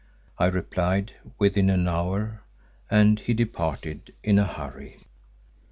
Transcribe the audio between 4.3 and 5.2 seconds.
a hurry.